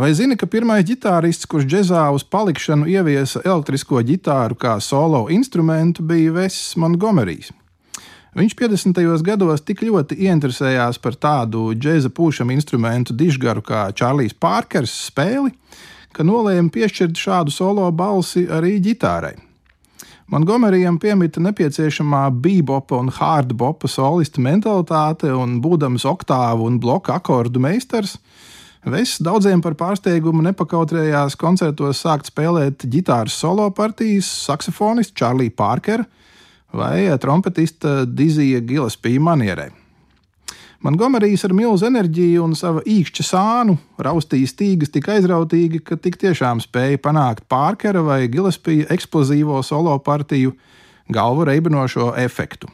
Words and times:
Vai 0.00 0.14
zini, 0.16 0.32
ka 0.32 0.46
pirmais 0.48 0.80
ģitārists, 0.88 1.44
kurš 1.44 1.66
džēzā 1.68 2.06
uz 2.16 2.22
palikšanu 2.24 2.86
ieviesa 2.88 3.42
elektrisko 3.44 4.00
ģitāru 4.08 4.56
kā 4.56 4.78
solo 4.80 5.26
instrumentu, 5.28 6.00
bija 6.00 6.32
Vesis 6.38 6.78
Montgomerijs? 6.80 7.50
Viņš 8.32 8.54
50. 8.56 9.02
gados 9.26 9.60
tik 9.60 9.82
ļoti 9.84 10.16
ieinteresējās 10.24 10.96
par 11.04 11.18
tādu 11.20 11.66
džēza 11.76 12.08
pūšamu 12.16 12.56
instrumentu 12.56 13.12
dižgaru 13.12 13.60
kā 13.60 13.82
Čārlijs 13.92 14.32
Pārkers 14.40 14.94
spēli, 15.10 15.52
ka 16.16 16.24
nolēma 16.24 16.72
piešķirt 16.72 17.20
šādu 17.20 17.52
solo 17.52 17.84
balsi 17.92 18.46
arī 18.48 18.78
ģitārai. 18.80 19.34
Montgomerijam 20.32 20.96
piemita 21.02 21.44
nepieciešamā 21.44 22.22
bebopa 22.40 22.96
un 22.96 23.12
hardbopa 23.12 23.90
solista 23.90 24.40
mentalitāte, 24.40 25.28
un 25.28 25.60
būdams 25.60 26.08
oktāvu 26.08 26.72
un 26.72 26.80
bloku 26.80 27.12
akordu 27.12 27.60
meistars, 27.60 28.16
Vess 28.80 29.18
daudziem 29.20 29.60
par 29.60 29.74
pārsteigumu 29.76 30.40
nepakautrējās 30.46 31.34
koncertos 31.36 31.98
sākt 32.00 32.30
spēlēt 32.30 32.86
ģitāras 32.88 33.36
solo 33.36 33.66
partijas, 33.76 34.30
saksofonists 34.46 35.12
Čārlī 35.12 35.50
Pārkera 35.52 36.06
vai 36.72 37.04
trompetista 37.20 38.06
Dizija 38.06 38.62
Gilaspija 38.64 39.20
manierē. 39.20 39.68
Montgomerijs 40.80 41.44
ar 41.44 41.52
milzu 41.52 41.90
enerģiju 41.90 42.40
un 42.46 42.56
sava 42.56 42.80
īkšķa 42.88 43.26
sānu 43.28 43.76
raustīja 44.00 44.48
stīgas 44.48 44.88
tik 44.94 45.10
aizrautīgi, 45.12 45.82
ka 45.84 46.00
tik 46.00 46.16
tiešām 46.16 46.64
spēja 46.64 47.02
panākt 47.04 47.44
Pārkera 47.52 48.00
vai 48.00 48.22
Gilaspija 48.32 48.88
eksplozīvo 48.96 49.60
solo 49.60 49.98
partiju 50.00 50.56
galvu 51.12 51.44
reibinošo 51.50 52.14
efektu. 52.16 52.72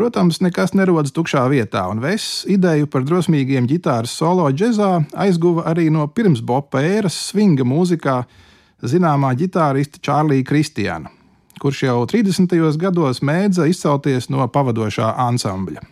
Protams, 0.00 0.38
nekas 0.40 0.70
nerodas 0.72 1.12
tukšā 1.12 1.42
vietā, 1.52 1.82
un 1.92 1.98
Vess 2.00 2.46
ideju 2.48 2.86
par 2.88 3.02
drosmīgiem 3.04 3.66
ģitāras 3.68 4.14
solo 4.16 4.46
džēzā 4.48 4.86
aizguva 5.26 5.66
arī 5.68 5.90
no 5.92 6.06
pirmsbopa 6.08 6.80
ēras 6.80 7.18
swinga 7.26 7.66
mūzikā 7.68 8.14
zināmā 8.80 9.34
ģitārista 9.36 10.00
Čārlīja 10.00 10.46
Kristiāna, 10.48 11.10
kurš 11.60 11.82
jau 11.84 11.98
30. 12.08 12.54
gados 12.80 13.20
mēdza 13.20 13.66
izcelties 13.68 14.30
no 14.32 14.46
pavadošā 14.48 15.10
ansambļa. 15.26 15.84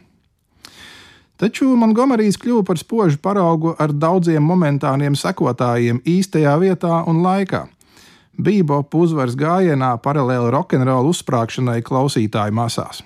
Taču 1.37 1.69
Montgomerijs 1.77 2.41
kļuva 2.41 2.65
par 2.71 2.81
spožu 2.81 3.21
paraugu 3.21 3.75
ar 3.77 3.93
daudziem 3.93 4.41
momentāniem 4.41 5.21
sekotājiem 5.21 6.01
īstajā 6.09 6.57
vietā 6.65 7.03
un 7.05 7.21
laikā. 7.29 7.67
Bībopa 8.41 9.05
uzvaras 9.05 9.37
gājienā 9.37 9.93
paralēli 10.01 10.57
rokenrola 10.57 11.13
uzsprāgšanai 11.13 11.83
klausītāju 11.85 12.57
masās. 12.57 13.05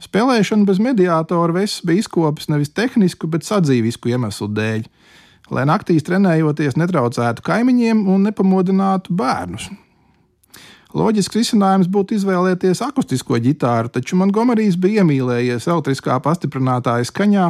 Spēlēšana 0.00 0.64
bez 0.64 0.80
mediātora 0.80 1.52
Vess 1.58 1.82
bija 1.84 2.00
izkopis 2.00 2.48
nevis 2.48 2.72
tehnisku, 2.72 3.28
bet 3.28 3.44
sadzīvisku 3.44 4.14
iemeslu 4.14 4.48
dēļ, 4.56 4.86
lai 5.52 5.66
naktīs 5.68 6.06
trenējoties 6.06 6.78
netraucētu 6.80 7.44
kaimiņiem 7.44 8.06
un 8.08 8.24
nepamodinātu 8.30 9.12
bērnus. 9.16 9.68
Loģisks 10.96 11.36
risinājums 11.36 11.90
būtu 11.92 12.16
izvēlēties 12.16 12.80
akustisko 12.82 13.38
ģitāru, 13.44 13.92
taču 13.94 14.16
Montgomerijs 14.18 14.78
bija 14.80 15.04
iemīlējies 15.04 15.68
elektriskā 15.68 16.16
pastiprinātāja 16.24 17.06
skaņā 17.06 17.46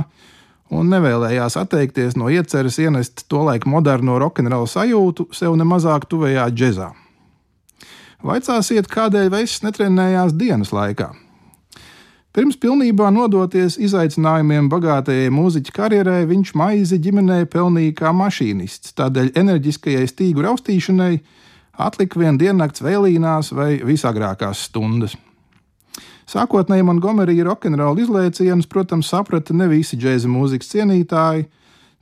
un 0.77 0.93
nevēlējās 0.93 1.57
atteikties 1.63 2.19
no 2.21 2.29
ieceres 2.29 2.77
ienest 2.83 3.25
tolaik 3.33 3.65
moderno 3.65 4.19
rokenrola 4.21 4.69
sajūtu 4.69 5.31
sev 5.33 5.57
nemazāk 5.57 6.05
tuvējā 6.11 6.51
džezā. 6.53 6.93
Vaicāsiet, 8.21 8.91
kādēļ 8.91 9.33
Veiss 9.33 9.65
netrenējās 9.65 10.37
dienas 10.37 10.75
laikā? 10.77 11.15
Pirms 12.31 12.55
pilnībā 12.63 13.09
nodoties 13.11 13.75
izaicinājumiem 13.83 14.69
bagātajai 14.71 15.33
mūziķa 15.35 15.73
karjerai, 15.75 16.21
viņš 16.31 16.53
maizi 16.55 17.01
ģimenē 17.03 17.41
pelnīja 17.51 17.97
kā 18.05 18.13
mašīnists, 18.15 18.93
tādēļ 19.01 19.33
enerģiskajai 19.41 20.05
stīgu 20.07 20.45
raustīšanai 20.47 21.17
atlika 21.75 22.23
vien 22.23 22.39
diennakts 22.39 22.85
vēlīnās 22.87 23.51
vai 23.51 23.73
visagrākās 23.83 24.63
stundas. 24.69 25.19
Sākotnēji 26.31 26.87
Montgomerija 26.87 27.49
rokenrola 27.51 27.99
izlaicienus, 27.99 28.71
protams, 28.71 29.11
saprata 29.11 29.57
ne 29.59 29.67
visi 29.73 29.99
džēza 29.99 30.31
mūzikas 30.31 30.71
cienītāji, 30.71 31.49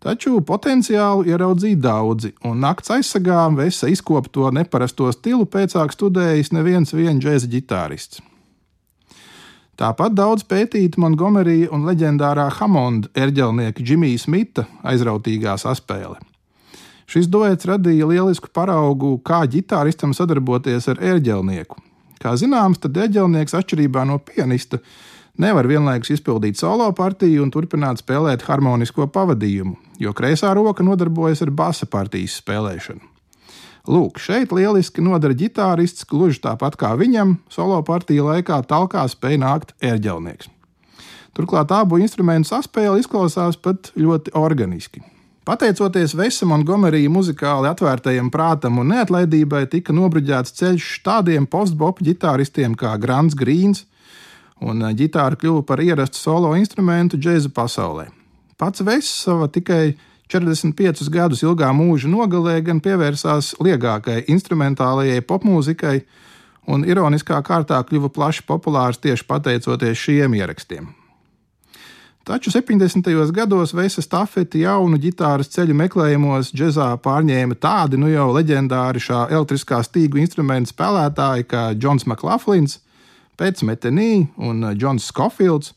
taču 0.04 0.42
potenciālu 0.44 1.24
ieraudzīja 1.32 1.80
daudzi, 1.88 2.36
un 2.44 2.60
nakts 2.68 2.92
aizsargā 2.92 3.46
Vesa 3.56 3.88
izkopto 3.88 4.52
neparasto 4.52 5.08
stilu 5.16 5.48
pēcāk 5.48 5.96
studējis 5.96 6.52
neviens 6.52 6.92
vien 6.92 7.16
džēza 7.16 7.48
ģitārists. 7.48 8.27
Tāpat 9.78 10.16
daudz 10.18 10.42
pētīta 10.42 10.98
Montgomerija 10.98 11.68
un 11.70 11.84
leģendārā 11.86 12.48
Hamonda 12.56 13.12
erģelnieka 13.14 13.84
Džimija 13.84 14.18
Smita 14.18 14.64
aizrautīgā 14.82 15.52
saspēle. 15.62 16.18
Šis 17.08 17.28
duets 17.30 17.68
radīja 17.68 18.08
lielisku 18.10 18.50
paraugu, 18.52 19.12
kā 19.22 19.44
ģitāristam 19.46 20.10
sadarboties 20.18 20.90
ar 20.90 20.98
erģelnieku. 21.12 21.78
Kā 22.18 22.34
zināms, 22.34 22.80
tad 22.82 22.98
erģelnieks 22.98 23.54
atšķirībā 23.54 24.02
no 24.10 24.18
pianista 24.18 24.80
nevar 25.38 25.70
vienlaikus 25.70 26.10
izpildīt 26.16 26.58
solo 26.58 26.90
partiju 26.98 27.46
un 27.46 27.54
turpināt 27.54 28.02
spēlēt 28.02 28.48
harmonisko 28.50 29.06
pavadījumu, 29.14 29.76
jo 30.02 30.10
kreisā 30.10 30.50
roka 30.58 30.82
nodarbojas 30.82 31.46
ar 31.46 31.54
basa 31.54 31.86
partijas 31.86 32.40
spēlēšanu. 32.42 33.17
Lūk, 33.88 34.18
šeit 34.20 34.50
lieliski 34.52 35.00
nodara 35.00 35.32
ģitārists, 35.32 36.04
gluži 36.08 36.42
tāpat 36.44 36.76
kā 36.76 36.92
viņam, 37.00 37.38
solo 37.48 37.78
partiju 37.86 38.26
laikā 38.26 38.60
talkā 38.68 39.06
spēja 39.08 39.40
nākt 39.40 39.72
ērģelnieks. 39.80 40.50
Turklāt 41.32 41.72
abu 41.72 41.96
instrumentu 42.02 42.50
saspēle 42.50 42.98
izklausās 43.00 43.56
pat 43.56 43.92
ļoti 43.96 44.34
organiski. 44.36 45.00
Pateicoties 45.48 46.12
Vesam 46.18 46.52
un 46.52 46.66
Gomerija 46.68 47.08
muzikāli 47.08 47.70
atvērtajam 47.70 48.28
prātam 48.28 48.82
un 48.82 48.90
neatlaidībai, 48.92 49.62
tika 49.72 49.94
nobruģēts 49.96 50.52
ceļš 50.58 50.88
tādiem 51.06 51.46
postbopu 51.48 52.04
ģitāristiem 52.10 52.74
kā 52.76 52.92
Grants 53.00 53.38
Grīns, 53.38 53.86
un 54.60 54.84
ģitāra 54.98 55.38
kļuva 55.40 55.64
par 55.64 55.80
ierastu 55.80 56.20
solo 56.20 56.52
instrumentu 56.60 57.16
džēza 57.16 57.54
pasaulē. 57.56 58.10
Pats 58.60 58.84
Vess 58.84 59.22
sava 59.24 59.48
tikai 59.48 59.94
45 60.28 61.08
gadus 61.08 61.42
ilgā 61.42 61.70
mūža 61.72 62.10
nogalē 62.12 62.58
gan 62.66 62.82
pievērsās 62.84 63.54
liegākai 63.64 64.26
instrumentālajai 64.28 65.22
popmūzikai, 65.24 65.96
un 66.68 66.84
ironiskā 66.84 67.40
kārtā 67.44 67.80
kļuva 67.88 68.12
plaši 68.12 68.44
populārs 68.48 69.00
tieši 69.00 69.24
pateicoties 69.28 70.02
šiem 70.04 70.36
ierakstiem. 70.36 70.90
Taču 72.28 72.50
70. 72.52 73.08
gados 73.32 73.72
Veisa 73.72 74.02
stafeti 74.04 74.60
jaunu 74.60 74.98
ģitāras 75.00 75.48
ceļu 75.48 75.72
meklējumos 75.80 76.50
džezā 76.52 76.90
pārņēma 77.00 77.56
tādi 77.56 77.96
nu 77.96 78.10
jau 78.12 78.26
leģendāri 78.36 79.00
šā 79.00 79.22
elektriskā 79.32 79.80
stīgu 79.86 80.20
instrumentu 80.20 80.74
spēlētāji 80.74 81.48
kā 81.48 81.62
Džons 81.72 82.04
Maklaflins, 82.04 82.82
Pēc 83.40 83.62
Metenī 83.64 84.26
un 84.36 84.60
Džons 84.76 85.08
Skofilds, 85.08 85.72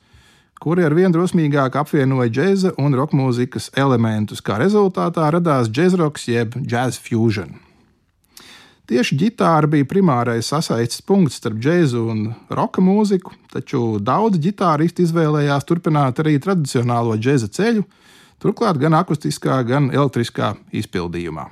kuri 0.62 0.86
ar 0.86 0.94
vien 0.94 1.14
drosmīgāk 1.14 1.76
apvienoja 1.82 2.30
džēza 2.30 2.76
un 2.82 2.94
roka 2.98 3.18
mūzikas 3.18 3.72
elementus, 3.78 4.44
kā 4.46 4.60
rezultātā 4.62 5.32
radās 5.34 5.72
džēzroks 5.74 6.28
jeb 6.30 6.58
jazz 6.62 7.02
fusion. 7.02 7.56
Tieši 8.92 9.16
ģitāra 9.16 9.70
bija 9.72 9.88
primārais 9.88 10.50
sasaistes 10.52 11.02
punkts 11.08 11.40
starp 11.40 11.62
džēzu 11.64 12.02
un 12.12 12.26
roka 12.52 12.84
mūziku, 12.84 13.34
taču 13.54 14.02
daudz 14.04 14.42
ģitāristi 14.44 15.06
izvēlējās 15.08 15.66
turpināt 15.70 16.20
arī 16.22 16.36
tradicionālo 16.44 17.16
džēza 17.16 17.50
ceļu, 17.56 17.86
turklāt 18.44 18.82
gan 18.82 19.00
akustiskā, 19.00 19.62
gan 19.64 19.90
elektriskā 19.96 20.54
izpildījumā. 20.76 21.48